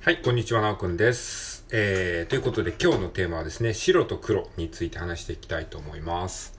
[0.00, 1.66] はい、こんにちは、なおくんです。
[1.72, 6.56] えー、ということで今日のテーマはですね、白と黒について話していきたいと思います。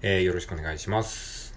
[0.00, 1.54] えー、よろしくお願いします。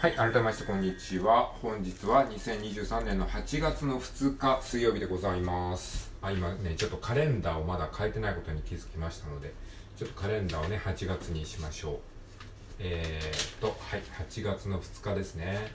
[0.00, 1.52] はい、改めましてこんにちは。
[1.60, 6.10] 本日は2023年の8月の2日水曜日でございます。
[6.22, 9.52] あ、今ね、ちょっとカレンダーをまだ変えてないことに気づきましたので、
[9.98, 12.13] ちょっとカレンダーをね、8月にしましょう。
[12.78, 15.72] えー、っと、はい、8月の2日ですね。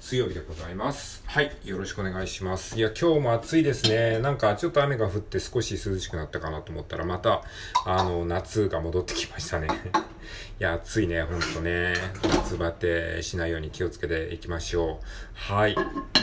[0.00, 1.22] 水曜日でございます。
[1.26, 2.76] はい、よろしくお願いします。
[2.76, 4.18] いや、今日も暑いですね。
[4.18, 7.44] なんかちょっと雨が降って少し涼しくなったかなと思ったら、また、
[7.86, 9.68] あの、夏が戻ってきましたね。
[10.60, 11.94] いや、暑いね、ほんとね。
[12.22, 15.04] 夏バテしないように気をつけていきましょう。
[15.34, 15.76] はい。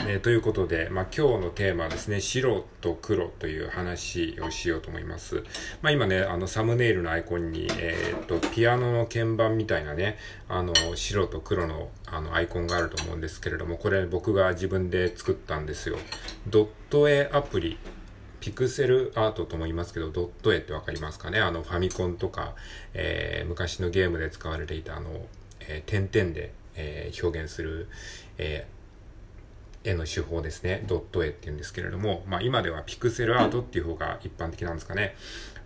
[0.07, 5.43] え、ということで、まあ、今日のテーマはですね、白と黒という話をしようと思います。
[5.81, 15.97] まあ、今ね、あの、サムネイルのアイコンに、えー、っと、ピアノの鍵盤みたいなね、あの、白と黒の、あの、アイコンがあると思うんですけれども、これ僕が自分で作ったんですよ。
[16.47, 17.77] ドット絵アプリ
[18.39, 21.39] ピクセルアートとも言いますけど、ドット絵ってわかりますかね？
[21.39, 22.55] あの、ファミコンとか、
[22.93, 25.25] えー、昔のゲームで使われていたあの、
[25.59, 27.87] えー、点々で、えー、表現する、
[28.37, 28.67] え
[29.81, 30.83] 絵の手法ですね。
[30.87, 35.15] ドット絵って言うんですけれども、まあ今ではピクセルアートっていう方が一般的なんですかね。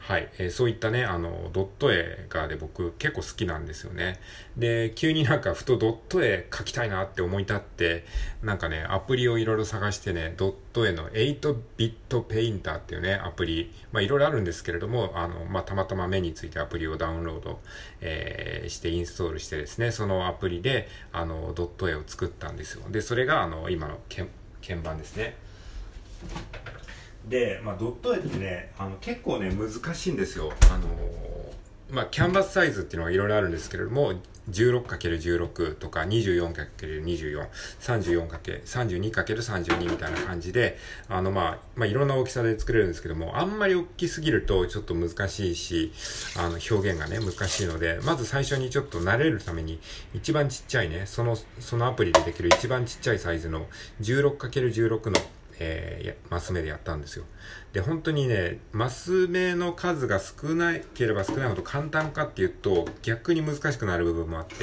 [0.05, 4.19] はい、えー、そういったね、あの、ドット絵がで僕結構好きなんですよね。
[4.57, 8.03] で、急になんかふとドット絵描きたいなって思い立って、
[8.41, 17.61] なんかね、アプリをいろいろ探してね、ドット絵の8ビットペインターっていうね、アプリ、まあいろいろあるんですけれども、あの、まあたまたま目についてアプリをダウンロード、
[18.01, 22.83] えー、してインストールしてですね、そのアプリで、あの、ドット絵を作ったんですよ。
[22.89, 25.37] で、それがあの、今の鍵盤ですね。
[27.27, 30.51] で、まあ、ドット絵ってねあの結構ね難しいんですよ。
[30.71, 30.87] あの
[31.91, 34.13] まあ、キャンバスサイズっていうのがいろいろあるんですけれども
[34.49, 37.47] 16×16 とか 24×24、
[37.79, 45.93] 34×32×32 みたいな感じで、あのまあ、まあいろんな大きさで作れるんですけども、あんまり大きすぎるとちょっと難しいし、
[46.37, 49.79] あの表現がね、難しいので、まず最初にちょっと慣れるために、
[50.13, 53.67] 一番ちっちゃいね、その、そのアプリでできる一番ちっちゃいサイズの
[54.01, 55.15] 16×16 の
[55.59, 57.25] えー、マス目でやったんですよ。
[57.73, 64.55] で、本当にね、マス目の数が少なければ少ないほど簡単かっていうと、逆に難しくなる部分もあって、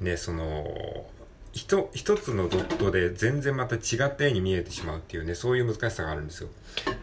[0.00, 1.10] ね、その、
[1.52, 6.48] 一一つのドットで全然また違った絵に見えてしまうっていうね、そういう難しさがあるんですよ。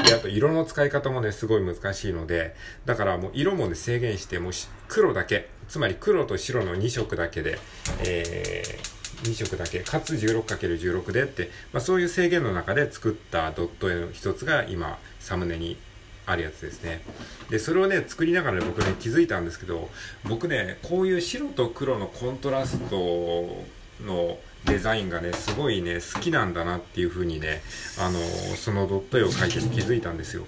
[0.05, 2.55] で、あと色の使い方もね、すごい難しいので、
[2.85, 4.51] だからもう色もね、制限して、もう
[4.87, 7.59] 黒だけ、つまり黒と白の2色だけで、
[7.99, 15.77] えー、2色だけ、かつ 16×16 でって、まあ、そういう制限の中で作ったドット絵の一つが今、サムネに
[16.25, 17.01] あるやつですね。
[17.49, 19.89] で、それをね、作りながら、僕ね、気づいたんですけど、
[20.25, 23.65] 僕ね、こういう白と黒のコントラスト
[24.05, 27.61] のデザインがね、すごいね、好きなんだなっていう風にね、
[27.97, 28.19] あの、
[28.55, 30.45] そのドット絵を描いて気づいたんですよ。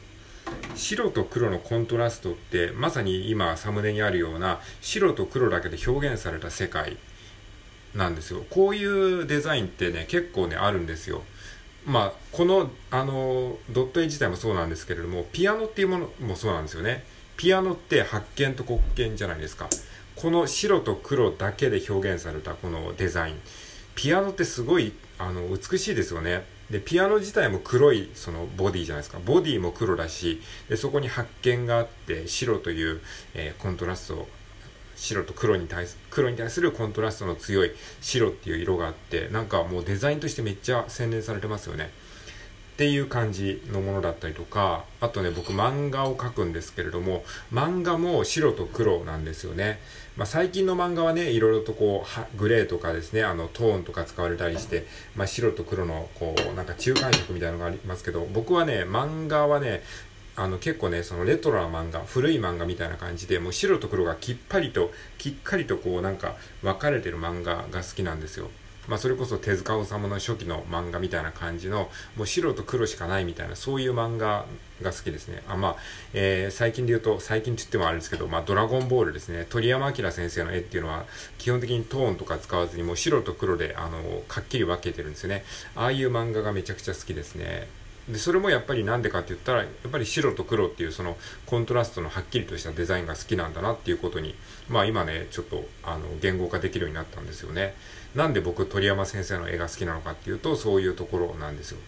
[0.75, 6.97] 白と黒のコントラストってまさに今サムネにあるような白と黒だけで表現された世界
[7.95, 8.45] なんですよ。
[8.49, 11.23] こういうデザインってね、結構ね、あるんですよ。
[11.85, 17.03] まあ、この、あの、ドット絵自体もそうなんですけれども、ピアノっていうものもそうなんですよね。
[17.37, 19.69] ピアノって白鍵と黒鍵じゃないですか。
[20.15, 23.35] この白と黒だけで表現されたこのデザイン。
[23.95, 26.45] ピアノってすごい、あの、美しいですよね。
[26.69, 29.19] で、ピアノ自体も黒い、そのボディじゃないですか。
[29.25, 33.01] ボディも黒だし、でそこに白鍵があって、白という、
[33.33, 34.27] えー、コントラスト
[34.99, 37.71] 白と黒に対す黒に対するコントラストの強い
[38.01, 41.89] 白っていう色があってなんかもうデザインとしてめっちゃ洗練されてますよね。
[42.73, 49.81] っていう感じのものだったりとかあとね僕漫画を描くんですけれども漫画も白と黒なんですよね、
[50.15, 54.85] まあ、最近の漫画はねいろいろとこうグレーとかですねあのトーンとか使われたりして、
[55.17, 59.83] まあ、白と黒のこうなんか中間色みたいなのがありますけど僕はね漫画はね
[60.39, 68.49] あの結構ね、そのレトロな漫画、古い漫画みたいな感じで、もう白と黒がきっぱりと、きっかりとこうなんか分かれてる漫画が好きなんですよ。
[68.87, 74.45] まあそれこそ手塚治虫の初期の漫画みたいな感じの、もう白と黒しかないみたいな、そういう漫画
[74.81, 75.43] が好きですね。
[75.49, 75.75] あ、まあ、
[76.13, 79.45] えー、最近で言うと、最近って言ってもあれですけど、まあドラゴンボールですね。
[79.49, 81.05] 鳥山明先生の絵っていうのは、
[81.37, 85.43] 基本的にトーンとか使わずに、もう白と黒で、あの、かっきり分けてるんですよね。
[85.75, 87.67] ああいう漫画がめちゃくちゃ好きですね。
[88.09, 91.15] でそれもやっぱりなんでかって言ったらやっぱり白と黒っていうその
[91.45, 94.35] コントラストのはっきりとしたデザインが好きなんだなっていうことに
[94.67, 97.75] まあ今ねちょっとあの言語化できるようになったんですよね。
[98.15, 101.79] なんで僕鳥山先生の絵が好きなのかっていうとそういうところなんですよ。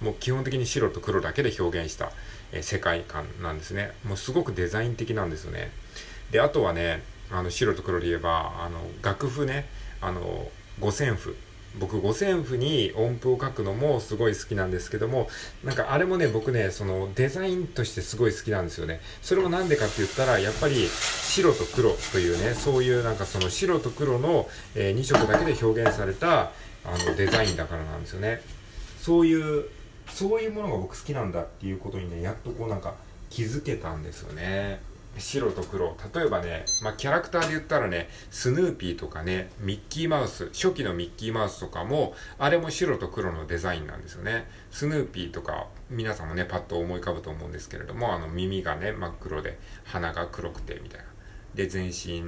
[0.00, 2.10] もう基本的に白と黒だけで表現した、
[2.52, 3.92] え世界観なんですね。
[4.04, 5.72] もうすごくデザイン的なんですよね。
[6.30, 9.66] であとはねあの白と黒で言えばあの楽譜ね
[10.04, 10.50] あの、
[10.80, 11.34] 五線譜。
[11.78, 15.28] 僕五線譜に音符を書くのもすごい好きなんですけども、
[15.64, 19.00] なんかあれもね、僕ね、そのデザインとしてすごい好きなんですよね。
[19.22, 26.52] それもなんでかって言ったら、やっぱり白と黒というね、そういうなんかその白と黒の、えー、2色だけで表現された
[26.84, 28.40] あのデザインだからなんですよね。
[29.00, 29.64] そういう、
[30.08, 32.94] そういうものが僕好きなんだっていうことにね、やっとこうなんか
[33.30, 34.80] 気づけたんですよね。
[35.18, 35.96] 白と黒。
[36.14, 44.48] 例えばね、まあ、キャラクターで言ったらね、スヌーピーとかね、ミッキーマウス、初期のミッキーマウスとかも、あれも白と黒のデザインなんですよね。
[44.70, 51.06] スヌーピーとか、皆さんもね、パッと思い浮かぶと思うんですけれども、あの耳がね、真っ黒で、鼻が黒くて、みたいな。
[51.54, 52.22] で、全身、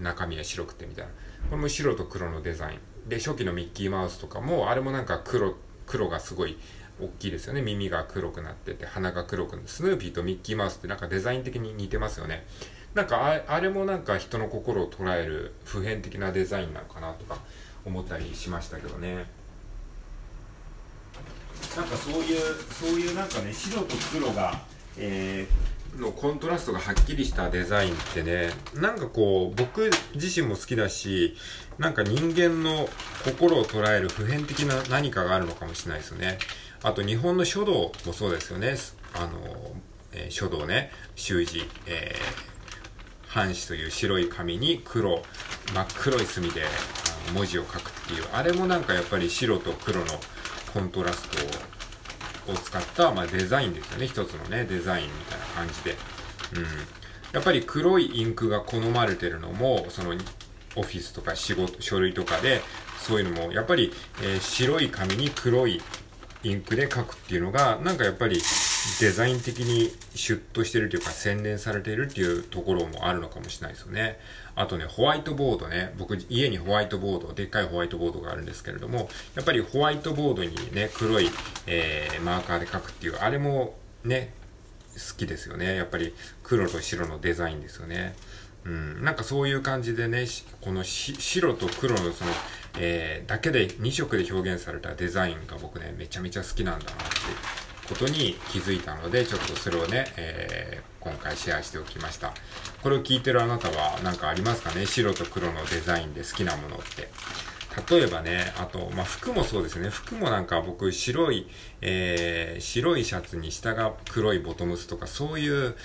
[0.00, 1.10] 中身は白くて、みたいな。
[1.50, 3.08] これも白と黒のデザイン。
[3.08, 5.54] で、初期のミッキーマウスとかも、あれもなんか黒、
[5.86, 6.58] 黒がすごい
[7.00, 7.62] 大きいですよね。
[7.62, 12.46] 耳が黒くなってて、鼻が黒くなって、スヌーピーとミッキーマウスってなんかデザイン的に似てますよね。
[12.94, 17.38] なんかあれもなんか人の心を捉える普遍的なデザインなのかなとか
[17.84, 19.26] 思ったりしましたけどね。
[21.76, 22.40] なんかそういう、
[22.72, 24.60] そういうなんかね、白と黒が、
[24.96, 31.36] えー、のコントラストがはっきりしたデザインってね、なんかこう、僕自身も好きだし、
[31.78, 32.88] なんか人間の
[33.24, 36.38] 心を捉える普遍的な何かがあるのかもしれないですよね。
[36.82, 38.76] あと日本の書道もそうですよね。
[39.14, 39.74] あの、
[40.12, 45.22] えー、書道ね、習字、えー、半紙という白い紙に黒、
[45.74, 46.62] 真っ黒い墨で
[47.34, 50.06] 文字を書くっていう、あれもなんかやっぱり白と黒の
[50.72, 51.28] コントラス
[52.46, 54.06] トを使った、まあ、デザインですよね。
[54.06, 55.96] 一つのね、デザインみたいな感じで。
[56.56, 56.64] うん。
[57.32, 60.14] やっぱり黒いインクが好まれてるのも、その、
[60.76, 62.62] オフィスとか仕事、書類とかで、
[62.98, 63.92] そういうのも、やっぱり、
[64.22, 65.82] えー、白い紙に黒い
[66.44, 68.40] インクで書くっていうのが、なんかやっぱり
[69.00, 74.18] デザイン的にシュッとしてるというか洗練されてるっていうところもあるのかもしれないですよね。
[74.54, 81.30] あとね、ホワイトボードね、僕家にホワイトボード、でっかいホワイトボードがあるんですけれども、やっぱりホワイトボードにね、黒い、
[81.66, 84.32] えー、マーカーで書くっていう、あれもね、
[84.94, 85.76] 好きですよね。
[85.76, 88.16] やっぱり黒と白のデザインですよね。
[88.64, 90.26] うん、なんかそういう感じでね、
[90.60, 92.32] この白と黒のその、
[92.78, 97.04] えー、だけで2色で表現されたデザインが僕ね、めちゃめちゃ好きなんだなって
[97.88, 102.32] ことに気づいたので、ちょっとそれをね、えー、今回シェアしておきました。
[102.82, 104.86] これを聞いてるあなたは何かありますかね？
[104.86, 107.08] 白と黒のデザインで好きなものって。
[107.88, 109.88] 例えばね、あと、まあ、服もそうですね。
[109.88, 111.46] 服もなんか僕、白い、
[111.80, 115.76] えー、白いシャツに下が黒いボトムスとか、そういう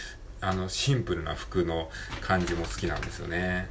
[0.41, 3.69] あの、シンプルな服の感じも好きなんですよね。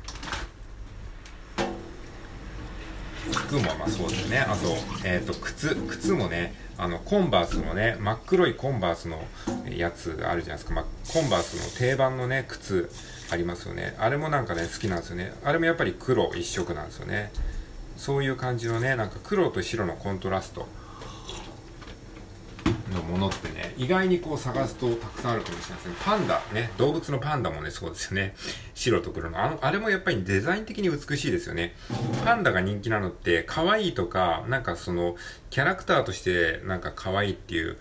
[3.30, 4.38] 服もまあそうですね。
[4.38, 4.74] あと、
[5.04, 9.22] えっ、ー、と、靴、靴もね、あの、コンバースのね、真っ黒いコンバースの
[9.70, 10.74] やつあるじゃないですか。
[10.74, 12.90] まあ、コンバースの定番のね、靴
[13.30, 13.94] ありますよね。
[13.98, 15.32] あれもなんかね、好きなんですよね。
[15.44, 17.30] あれもやっぱり黒一色なんですよね。
[17.96, 20.66] そういう感じのね、なんか黒と白のコントラスト。
[23.12, 25.94] ものってね、意外にこう探すとたくさんあるかもしれないですね。
[26.02, 28.34] パンダ、ね、動物のパンダもね、そうですよね。
[28.74, 29.38] 白と黒の。
[29.42, 31.74] あの、あれもやっぱりデザイン的に美しいですよね。
[32.24, 35.16] パンダが人気なのって、可愛いとか、なんかその、
[35.50, 37.76] キャラクターとしてなんか可愛いっていう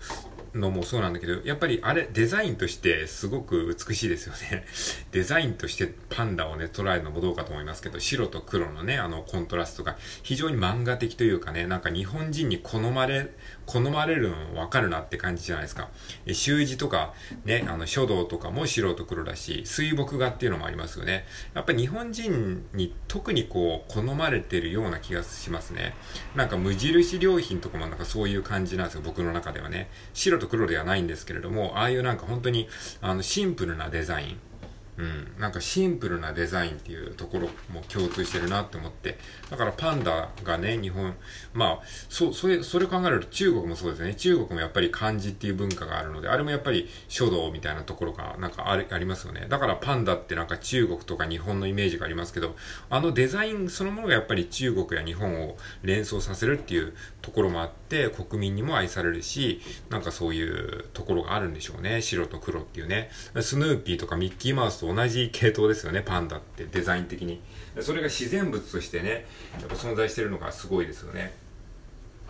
[0.54, 4.66] のもそうなんだけど、やっぱりあれ、デザインとしてすごく美しいですよね。
[5.10, 13.30] デザインとしてパンダをね、捉えるのもどうかと思いますけど、白と黒のね、あの、コントラストが非常に漫画的というかね、なんか日本人に好まれ、
[13.64, 15.88] 好まれるのわかるなって感じじゃないですか。
[16.32, 21.26] 習字とか、ね、あの、書道とかも白と黒だし、水墨画っていうのもありますよね。
[21.54, 25.94] やっぱり日本人に特にこう、好まれてるような気がしますね。
[26.36, 29.88] なんか無印良品とかもなんかそういう感じなんですよ、僕の中ではね。
[30.12, 32.68] 白と黒ではないんですけれども、ああいうなんか本当に、
[33.00, 34.51] あの、シンプルなデザイン。
[34.98, 39.18] うん、なんかシンプルなデザインっていうところも共通してるなって思って、
[39.50, 41.14] だからパンダがね、日本、
[41.54, 44.14] まあ、そ、それ、それ考えると中国もそうですね。
[44.14, 49.46] 中国もやっぱり漢字っていう文化があるので、あれもやっぱり書道みたいなところがなんかあ、ありますよね。
[49.48, 52.54] だからパンダってなんか中国とか日本のイメージがありますけど、
[52.90, 62.02] あのデザインそのものがやっぱり中国や日本を連想させるっていうところもあって、国民にも愛されるし、なんかそういうところがあるんでしょうね。
[62.02, 63.10] 白と黒っていうね。
[63.40, 67.40] スヌーピーとかミッキーマウスと同じ系統ですよね、パンダってデザイン的に。
[67.80, 69.26] それが自然物としてね、
[69.60, 71.32] やっぱ存在してるのがすごいですよね。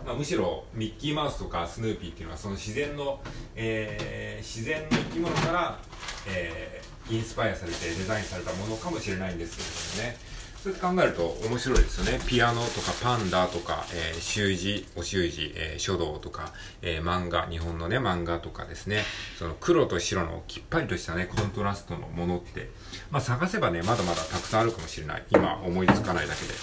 [0.05, 3.21] まあ、むしろミッキーマウスとかスヌーピーっていうのはその自然の、
[3.55, 5.79] えー、自然の生き物から、
[6.27, 10.42] えー、インスパイアされてデザインされたものかもしれないんですけれどもね。
[10.63, 12.23] そうやって考えると面白いですよね。
[12.25, 19.03] ピアノとかパンダとか、えー、習字、お習字、えー、書道とか、えー、漫画、日本のね、漫画とかですね、
[19.37, 22.69] その黒と白のきっぱりとしたね、コントラストのものって、
[23.11, 25.23] まあ探せばね、まだまだたくさんあるかもしれない。
[25.31, 26.53] 今思いつかないだけで。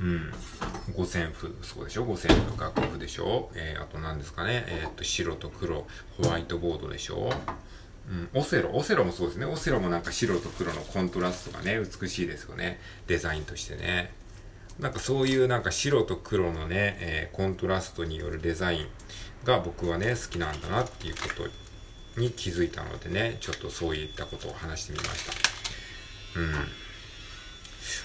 [0.00, 0.32] うん。
[0.96, 2.04] 五線譜、そうでしょ？
[2.04, 3.52] 五線譜、楽譜でしょ？
[3.54, 4.64] えー、あと何ですかね？
[4.66, 5.86] えー、っと、白と黒、
[6.20, 7.30] ホワイトボードでしょ？
[8.10, 9.46] うん、オセロ、オセロもそうですね。
[9.46, 12.80] オセロもなんか白と黒のコントラストがね、美しいですよね。
[13.06, 14.12] デザインとしてね。
[14.80, 18.86] なんかそういうなんか白と黒のね、えー、コントラストによるデザイン
[19.44, 21.20] が僕はね、好きなんだなっていうこ
[22.16, 25.26] とに気づいたのでね、ちょっとそういったことを話してみまし
[26.34, 26.40] た。
[26.40, 26.79] うん。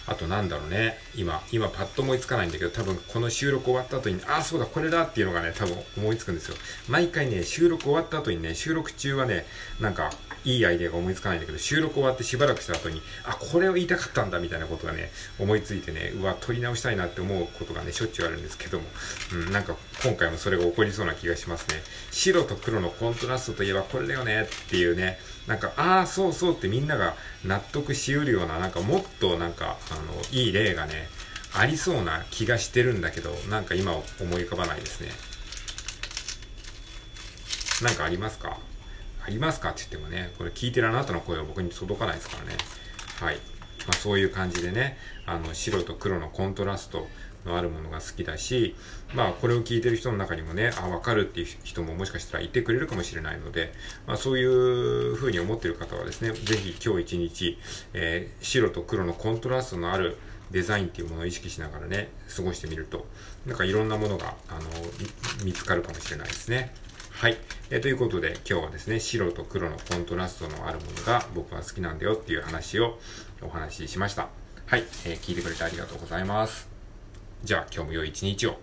[0.07, 0.97] あとなんだろうね。
[1.15, 6.55] 今、今パッと思いつかないんだけど、多分この収録終わった後に、ああ、そうだ、これだっていうのがね、多分思いつくんですよ。
[6.87, 9.45] 毎回ね、収録終わった後にね、収録中はね、
[9.79, 10.11] なんか、
[10.45, 18.85] いいアイデアが思いつかないんだけど、収録終わってしばらくした後に、あ、これを言いたかったんだみたいなことがね、思いついてね、うわ、撮り直したいなって思うことがね、しょっちゅうあるんですけども、
[19.33, 21.81] うん、なんか今回もそれが起こりそうな気がしますね。
[22.11, 31.09] 白と黒のコントラストといえばこれだよねっていうね、なんか、ああ、そうそうってみんなが納得しうるような、なんかもっとなんか、あの、いい例がね、
[31.53, 34.03] ありそうな気がしてるんだけど、なんか今思
[34.39, 35.11] い浮かばないですね。
[37.81, 38.57] なんかありますか？
[39.25, 39.71] ありますか？
[39.71, 42.57] って言ってもね、これ聞いてるあなたの声は僕に届かないですからね。
[43.19, 43.35] はい。
[43.35, 43.41] ま
[43.89, 47.07] あそういう感じでね、あの、白と黒のコントラスト、
[47.45, 48.75] のあるものが好きだし、
[49.13, 53.71] まあこれを聞いてる人の中にもね、あ、わかるっていう人ももしかしたらいてくれるかもしれないので、
[54.07, 57.57] まあそういう風に思ってる方はですね、ぜひ今日一日、
[57.93, 60.17] えー、白と黒のコントラストのある
[60.51, 63.05] デザインっていうものを意識しながらね、過ごしてみると、
[63.45, 64.61] なんかいろんなものが、あの、
[65.43, 66.73] 見つかるかもしれないですね。
[67.15, 67.37] はい。
[67.69, 72.99] えー、ということで、今日はですね、白と黒のコントラストのあるものが僕は好きなんだよっていう話を
[73.41, 74.27] お話ししました。
[74.65, 74.83] はい。
[75.05, 76.67] えー、聞いてくれてありがとうございます。
[77.41, 78.59] じゃあ今日も良い一日を。